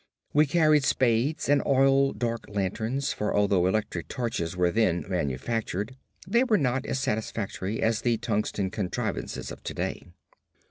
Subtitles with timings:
[0.33, 5.95] We carried spades and oil dark lanterns, for although electric torches were then manufactured,
[6.27, 10.05] they were not as satisfactory as the tungsten contrivances of today.